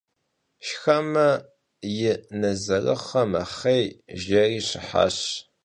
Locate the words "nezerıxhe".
2.39-3.23